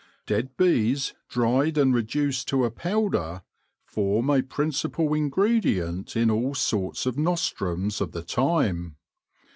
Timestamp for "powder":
2.71-3.43